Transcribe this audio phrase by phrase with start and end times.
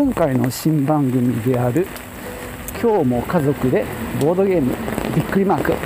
[0.00, 1.86] 今回の新番組である
[2.82, 3.84] 「今日も家族で
[4.18, 4.74] ボードゲーム
[5.14, 5.76] びっくりマーク」っ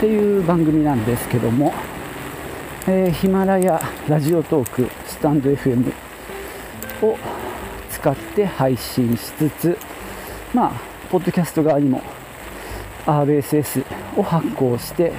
[0.00, 1.72] ていう番組なんですけども、
[2.88, 5.92] えー、ヒマラヤラジオトークスタンド FM
[7.02, 7.16] を
[7.88, 9.78] 使って配信しつつ
[10.52, 10.72] まあ
[11.08, 12.02] ポッドキャスト側にも
[13.06, 13.84] RSS
[14.16, 15.12] を発行して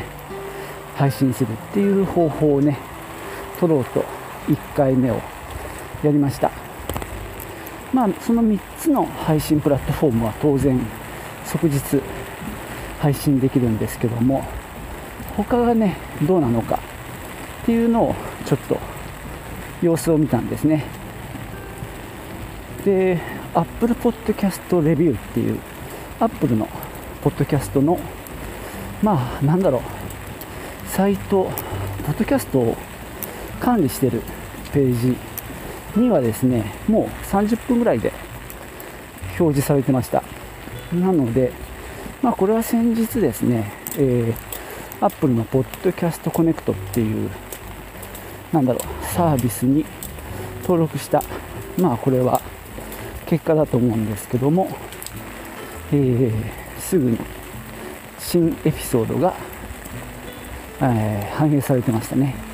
[0.97, 2.78] 配信するっていう方法をね
[3.57, 4.04] 取ろうと
[4.50, 5.21] 1回目を
[6.04, 6.66] やりました。
[7.93, 10.79] まあその3つの配信プラットフォームは当然
[11.46, 12.01] 即日
[13.00, 14.43] 配信できるんですけども
[15.36, 16.79] 他がねどうなのか
[17.63, 18.15] っていうのを
[18.46, 18.79] ちょっと
[19.82, 20.86] 様子を見たんですね。
[22.83, 23.19] で
[23.54, 25.60] Apple Podcast レビューっていう
[26.19, 26.68] Apple の
[27.21, 27.99] ポッドキャストの
[29.04, 29.82] まあなんだろう
[30.88, 31.51] サイト
[32.05, 32.77] ポッドキャストを
[33.59, 34.21] 管理してる
[34.71, 35.17] ページ
[35.95, 38.11] にはですねもう30分ぐらいで
[39.39, 40.23] 表示されてました。
[40.93, 41.52] なので
[42.21, 47.30] まあこれは先日ですね、えー、Apple のポッドキャストコネクトっていう
[48.52, 49.85] なんだろうサービスに
[50.61, 51.23] 登録した
[51.77, 52.41] まあこれは
[53.25, 54.69] 結果だと思うんですけども、
[55.91, 57.19] えー、すぐに
[58.19, 59.33] 新エピソードが、
[60.81, 62.46] えー、反映されてましたね。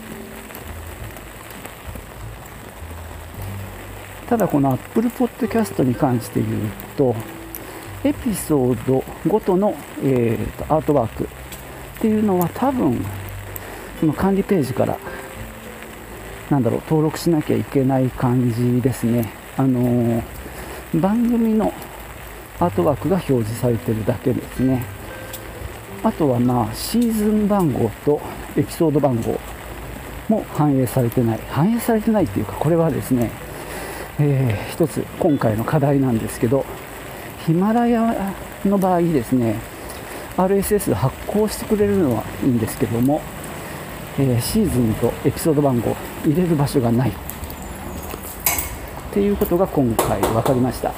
[4.33, 7.15] ただこの Apple Podcast に関して言うと
[8.03, 11.27] エピソードごとの、えーと、アートワークっ
[12.01, 13.05] ていうのは多分
[13.99, 14.97] その管理ページから
[16.49, 19.31] なんだろう登録しなきゃいけない感じですね。
[19.55, 20.23] あのー、
[20.99, 21.71] 番組の
[22.59, 24.83] アートワークが表示されてるだけですね。
[26.01, 28.19] あとはまあシーズン番号と
[28.57, 29.39] エピソード番号
[30.27, 31.39] も反映されてない。
[31.51, 33.42] 反映されてないっていうかこれはですね、
[34.19, 36.65] えー、一つ今回の課題なんですけど
[37.45, 38.33] ヒマラヤ
[38.63, 39.59] の場合ですね
[40.37, 43.21] RSS 発行してくれるのはいいんですけども、
[44.17, 45.95] えー、シーズンとエピソード番号
[46.25, 47.09] 入れる場所がない。
[47.09, 47.13] っ
[49.13, 50.91] ていうことが今回分かりました。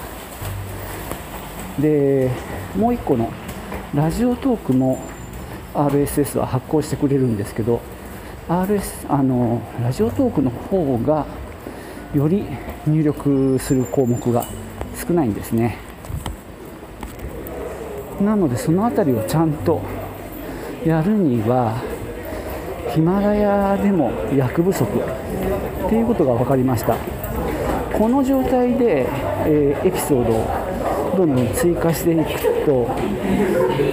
[1.78, 2.32] で
[2.78, 3.30] もう1個の
[3.94, 5.00] ラジオトークも
[5.74, 7.82] RSS は発行してくれるんですけど
[8.48, 11.26] RS あのラジオトークの方が
[12.16, 12.46] より
[12.88, 14.46] 入力する項目が
[14.96, 15.78] 少ないんですね。
[18.22, 19.82] なのでその辺りをちゃんと
[20.86, 21.82] やるには
[22.94, 26.96] ヒマラヤでも役不足っていうことが分かりました。
[27.98, 29.08] この状態で、
[29.46, 32.90] えー、エピソードをどんどん追加していくと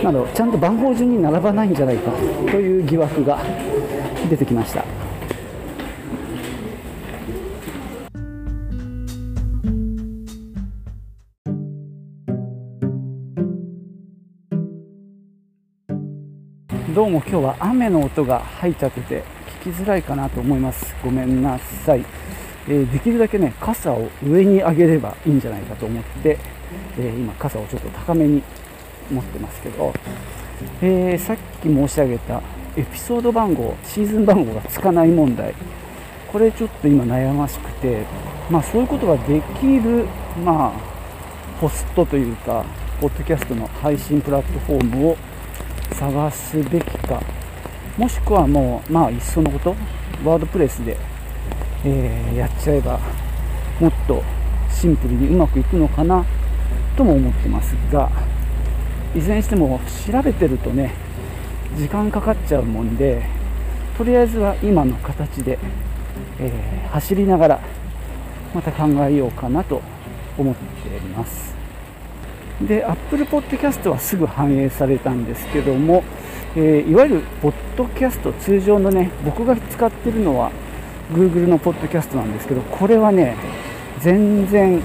[0.04, 2.10] などちゃんと番号順に並ばないんじゃないか
[2.50, 3.38] という疑惑が
[4.30, 4.81] 出てきました。
[16.94, 19.24] どうも今日は雨の音が入っちゃってて
[19.62, 20.94] 聞きづらいかなと思います。
[21.02, 22.04] ごめんなさい、
[22.68, 26.38] えー、できるだけね傘を上に上げればいいんじゃないかと思って、
[26.98, 28.42] えー、今傘をちょっと高めに
[29.10, 29.94] 持ってますけど、
[30.82, 32.42] えー、さっき申し上げた
[32.76, 35.54] エピソード番号シーズン番号がつかない問題。
[36.30, 38.04] これちょっと今悩ましくて
[38.50, 40.04] まあそういうことができる
[40.44, 42.66] まあポストというか
[43.00, 45.16] ポッドキャストの配信プラットフォームを
[45.94, 47.22] 探すべきか。
[47.98, 49.76] もしくはもうまあいっそのこと
[50.24, 50.96] ワードプレスで、
[51.84, 52.98] えー、やっちゃえば
[53.78, 54.22] もっと
[54.70, 56.24] シンプルにうまくいくのかな
[56.96, 58.10] とも思ってますが
[59.14, 59.78] いずれにしても
[60.10, 60.94] 調べてるとね
[61.76, 63.26] 時間かかっちゃうもんで
[63.98, 65.58] とりあえずは今の形で、
[66.40, 67.60] えー、走りながら
[68.54, 69.82] また考えようかなと
[70.38, 71.61] 思っています。
[72.60, 76.04] で Apple Podcast はすぐ反映されたんですけども、
[76.54, 80.52] えー、いわゆるポッドキャスト通常のね僕が使ってるのは
[81.12, 83.36] Google のポッドキャストなんですけどこれはね
[84.00, 84.80] 全然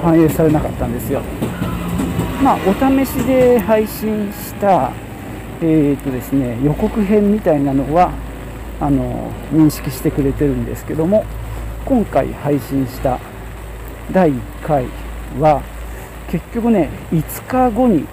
[0.00, 1.22] 反映されなかったんですよ。
[2.42, 4.92] まあお試しで配信した
[5.62, 8.12] えーとですね、予告編みたいなのは
[8.80, 11.24] あの認識してくれてるんですけども
[11.84, 13.18] 今回配信した
[14.12, 14.86] 第1回
[15.38, 15.62] は
[16.34, 18.04] 結局ね5日後に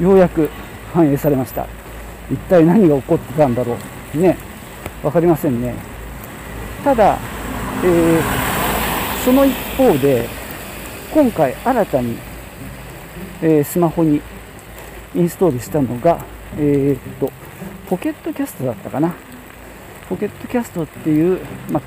[0.00, 0.48] ようやく
[0.94, 1.66] 反映されました。
[2.30, 3.76] 一体何が起こってたんだろ
[4.14, 4.18] う。
[4.18, 4.38] ね。
[5.02, 5.74] 分かりませんね。
[6.82, 7.18] ただ、
[7.84, 8.22] えー、
[9.22, 10.26] その一方で
[11.12, 12.16] 今回新たに、
[13.42, 14.22] えー、スマホに
[15.14, 16.24] インストールしたのが
[16.56, 17.30] えー、っと
[17.90, 19.14] ポケットキャストだったかな。
[20.08, 21.38] ポケットキャストっていう、
[21.70, 21.82] ま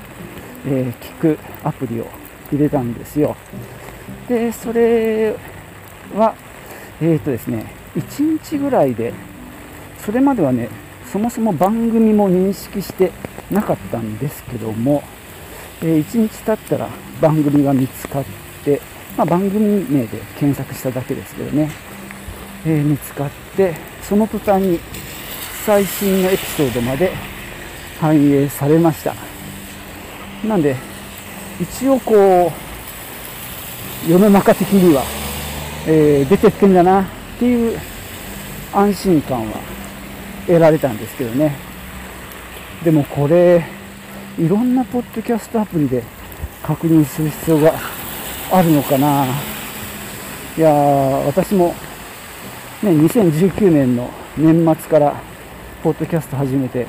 [0.68, 2.06] えー、聞くアプリを
[2.52, 3.36] 入れたんですよ。
[4.30, 5.34] でそれ
[6.14, 6.36] は
[7.00, 7.66] えっ、ー、とですね
[7.96, 9.12] 1日ぐらいで
[9.98, 10.68] それまではね
[11.10, 13.10] そもそも番組も認識して
[13.50, 15.02] なかったんですけども、
[15.82, 16.88] えー、1日経ったら
[17.20, 18.24] 番組が見つかっ
[18.64, 18.80] て、
[19.16, 21.68] まあ、番組名で検索しただけですけどね、
[22.64, 24.78] えー、見つかってその途端に
[25.66, 27.10] 最新のエピソードまで
[27.98, 29.12] 反映されました。
[30.46, 30.76] なんで
[31.60, 32.69] 一応こう
[34.08, 35.02] 世の中的には、
[35.86, 37.04] えー、出てってんだなっ
[37.38, 37.78] ていう
[38.72, 39.60] 安心感は
[40.46, 41.56] 得られたんですけどね。
[42.82, 43.64] でもこれ
[44.38, 46.02] いろんなポッドキャストアプリで
[46.62, 47.74] 確認する必要が
[48.50, 49.26] あるのかな。
[50.56, 51.74] いや私も
[52.82, 55.20] ね2019年の年末から
[55.82, 56.86] ポッドキャスト始めて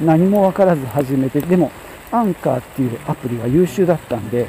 [0.00, 1.72] 何も分からず始めてでも
[2.12, 4.46] アンカーっていうアプリが優秀だったんで、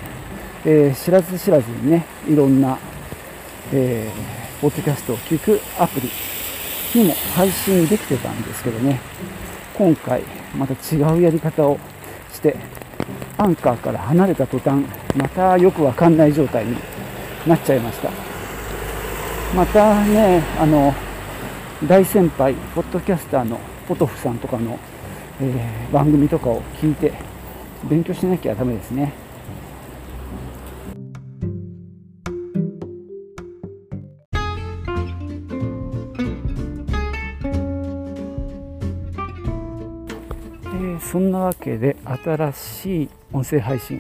[0.66, 2.78] えー、知らず知らずにねいろんな、
[3.72, 6.10] えー、ポッドキャストを聞くアプリ
[7.02, 9.00] にも配信できてたんですけどね。
[9.78, 10.24] 今回
[10.58, 11.80] また違うやり方を
[12.34, 12.58] して
[13.38, 14.84] アンカーから離れた途端
[15.16, 16.76] またよくわかんない状態に
[17.48, 18.12] なっちゃいました。
[19.56, 20.94] またねあの
[21.88, 23.58] 大先輩ポッドキャスターの
[23.88, 24.78] ポトフさんとかの、
[25.42, 27.14] えー、番組とかを聞いて
[27.90, 29.14] 勉強しなきゃダメですね。
[41.12, 44.00] そんなわけで新しい音声配信。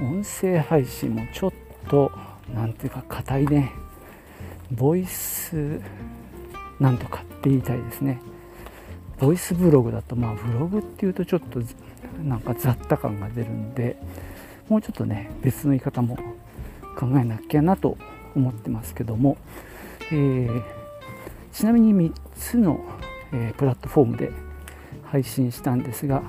[0.00, 1.52] 音声配信もちょっ
[1.86, 2.10] と
[2.54, 3.72] なんていうか硬いね。
[4.70, 5.82] ボイス
[6.78, 8.22] なんとかって言いたいですね。
[9.18, 11.60] ボイスブログだとまあブログっていうとちょっと
[12.24, 13.98] なんか雑多感が出るんで
[14.70, 16.16] もうちょっとね別の言い方も
[16.96, 17.98] 考えなきゃなと
[18.34, 19.36] 思ってますけども、
[20.10, 20.62] えー、
[21.52, 22.80] ちなみに3つの、
[23.30, 24.49] えー、プラットフォームで
[25.10, 26.22] 配信したんですが、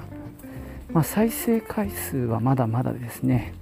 [0.91, 3.53] まあ、再生回数はまだまだですね。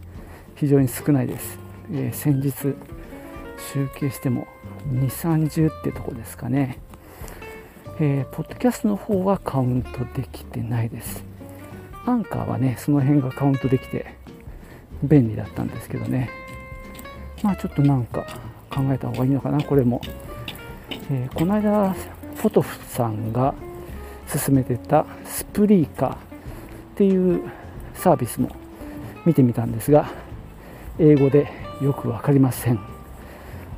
[0.55, 1.57] 非常に少ないです、
[1.89, 4.45] えー、先日集計しても
[4.91, 6.79] 2 3 0ってとこですかね、
[8.01, 11.23] えー、ポッドキャストの方はカウントできてないです。
[12.05, 14.15] アンカーはねその辺がカウントできて
[15.03, 16.29] 便利だったんですけどね。
[17.41, 18.25] まあちょっとなんか
[18.69, 20.01] 考えた方がいいのかなこれも、
[21.09, 21.93] えー、この間
[22.35, 23.53] フォトフさんが
[24.37, 26.17] 進めてたスプリーカーっ
[26.95, 27.49] ていう
[27.93, 28.49] サービスも
[29.25, 30.09] 見てみたんですが
[30.99, 32.79] 英語でよく分かりません。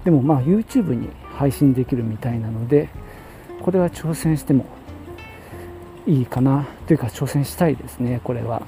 [0.03, 2.89] でもまあ YouTube に配信できるみたいなので
[3.61, 4.65] これは挑戦しても
[6.07, 8.63] いいかなというか挑戦したいですねこれは。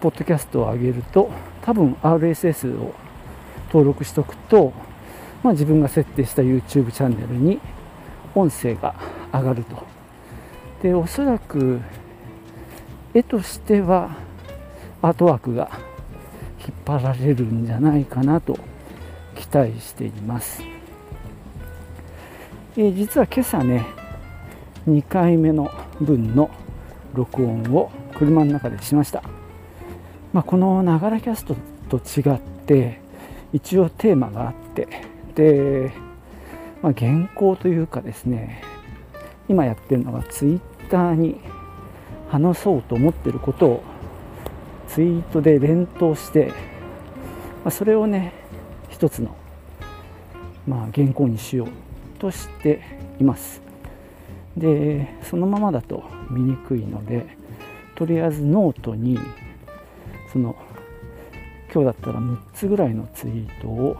[0.00, 1.28] ポッドキャストを上げると
[1.62, 2.94] 多分 RSS を
[3.66, 4.72] 登録しておくと、
[5.42, 7.58] まあ、自分が設定した YouTube チャンネルに
[8.34, 8.94] 音声が
[9.32, 9.97] 上がると。
[10.82, 11.80] でおそらく
[13.14, 14.16] 絵としては
[15.02, 15.70] アートワークが
[16.60, 18.58] 引っ張られるんじゃないかなと
[19.34, 20.62] 期待しています、
[22.76, 23.86] えー、実は今朝ね
[24.88, 25.70] 2回目の
[26.00, 26.50] 分の
[27.14, 29.22] 録音を車の中でしました、
[30.32, 31.56] まあ、このながらキャスト
[31.88, 33.00] と違って
[33.52, 34.88] 一応テーマがあって
[35.34, 35.92] で、
[36.82, 38.62] まあ、原稿というかですね
[39.48, 41.40] 今やってるのがツイッターに
[42.28, 43.82] 話そうと思ってることを
[44.88, 46.48] ツイートで連投して、
[47.64, 48.32] まあ、それをね
[48.88, 49.34] 一つの、
[50.66, 51.68] まあ、原稿にしよう
[52.18, 52.82] として
[53.20, 53.62] います。
[54.56, 57.26] でそのままだと見にくいので
[57.94, 59.18] とりあえずノートに
[60.32, 60.56] その
[61.72, 63.96] 今日だったら6つぐらいのツイートを、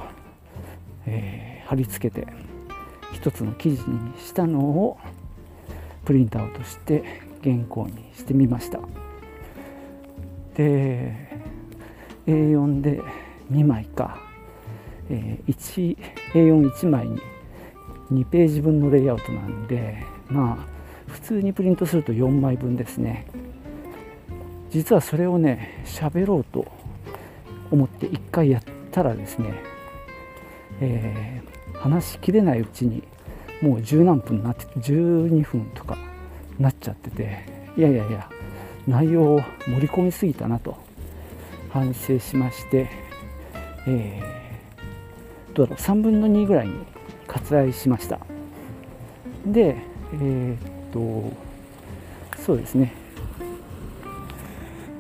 [1.07, 2.27] えー、貼り付けて
[3.13, 4.99] 一つの記事にしたのを
[6.09, 7.05] プリントアウトして
[7.45, 8.81] 原稿にしてみました。
[10.55, 11.15] で
[12.27, 13.03] A4 で
[13.53, 14.19] 2枚か、
[15.11, 15.97] えー、
[16.33, 17.21] A41 枚に
[18.11, 23.27] 2ページ分のレイアウトなんでまあ普通にプリントすると4枚分ですね。
[24.71, 26.67] 実はそれをね喋ろうと
[27.71, 29.53] 思って1回やったらですね、
[30.81, 33.03] えー、話しきれないうちに
[33.61, 35.99] もう十何分になって12分とか
[36.59, 37.45] なっちゃってて
[37.77, 38.29] いやいやいや
[38.87, 40.77] 内容を盛り込みすぎたなと
[41.71, 42.89] 反省しまして、
[43.87, 46.75] えー、どうだろう3分の2ぐらいに
[47.27, 48.19] 割愛しました。
[49.47, 49.77] で
[50.15, 51.37] えー、っと
[52.43, 52.95] そうですね。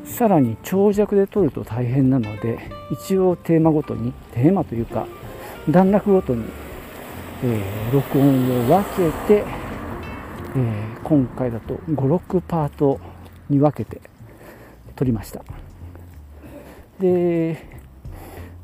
[0.04, 2.58] さらに長尺で撮ると大変なので
[2.90, 5.06] 一応テーマごとにテーマというか
[5.70, 6.44] 段落ごとに、
[7.44, 9.44] えー、録音を分けて、
[10.56, 12.98] えー、今回だと56パート
[13.48, 14.00] に分けて
[14.96, 15.44] 撮りました。
[16.98, 17.64] で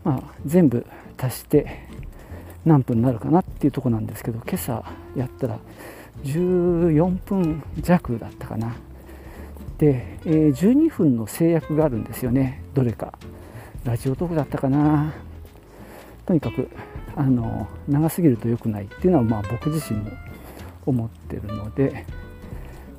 [0.03, 0.85] まあ全部
[1.17, 1.87] 足して
[2.65, 5.59] 何分になるかなっていうとこなんですけど今朝やったら
[6.25, 8.75] 14分弱だったかな。
[9.79, 12.63] で、えー、12分の制約があるんですよね。
[12.75, 13.17] どれか。
[13.85, 15.13] ラジオトークだったかな。
[16.27, 16.69] とにかく
[17.17, 20.11] あの長すぎると良くないっていうのはまあ僕自身も
[20.87, 22.07] 思ってるので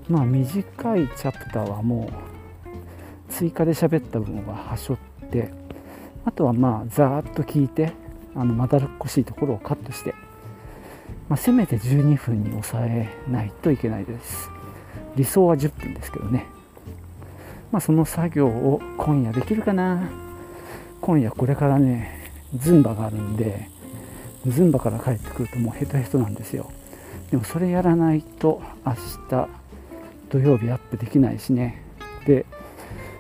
[0.08, 4.94] まあ短いチャプターはもう追加で喋った部分ははしょ
[5.26, 5.52] って
[6.24, 7.94] あとはまあざーっと聞いて
[8.36, 10.14] あのまだらっこしいところをカットして、
[11.30, 14.50] まあ、せめて12分に抑えないといけないです。
[15.16, 16.46] 理想は10分ですけどね。
[17.72, 20.10] まあ、その作業を今夜できるかな。
[21.02, 23.70] 今夜これからねズンバがあるんで
[24.52, 26.72] ズンバから帰ってくるともうヘトヘトなんですよ。
[27.32, 28.94] でもそれやらないと明
[29.30, 29.48] 日
[30.30, 31.82] 土曜日アップできないしね。
[32.26, 32.46] で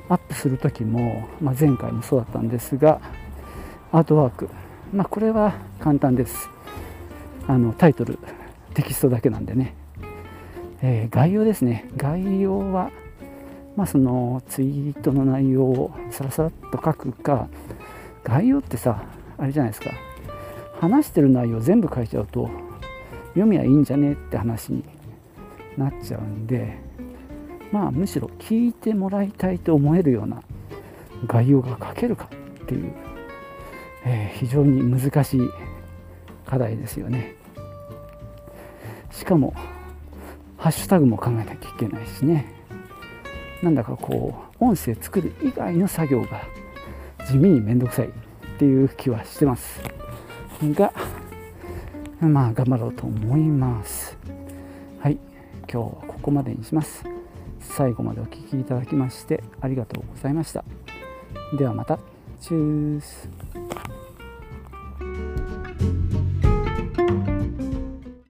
[0.09, 3.01] アップする時も、まあ、前回もそうだったんですが
[3.91, 4.49] アートワーク。
[4.93, 6.49] まあこれは簡単です。
[7.47, 8.19] あのタイトル
[8.73, 9.75] テキストだけなんでね、
[10.81, 11.89] えー、概要ですね。
[11.97, 12.91] 概要は
[13.75, 17.49] まあ、そのツイートの内容をさらさらっと書くか
[18.23, 19.03] 概要ってさ
[19.37, 19.91] あれじゃないですか。
[20.89, 22.47] 話してる内容全部書いちゃうと
[23.29, 24.83] 読みはいいんじゃねって話に
[25.77, 26.77] なっちゃうんで
[27.71, 30.43] まあむしろ聞いてもらいたいと思えるような
[31.25, 32.29] 概要が書けるか
[32.63, 32.93] っていう、
[34.05, 35.49] えー、非常に難しい
[36.45, 37.35] 課題ですよね。
[39.09, 39.55] しかも
[40.57, 42.53] ハッシュタグも考えなきゃいけないしね。
[43.63, 46.43] なんだかこう音声作る以外の作業が
[47.25, 48.11] 地味に面倒くさいっ
[48.59, 49.81] ていう気はしてます。
[50.61, 50.93] が
[52.19, 54.17] まあ頑張ろうと思います。
[54.99, 55.19] はい。
[55.71, 57.03] 今日はここまでにします。
[57.59, 60.63] 最後までお聴きいただきましてありがとうございました。
[61.57, 61.99] ではまた。
[62.39, 63.64] チュース。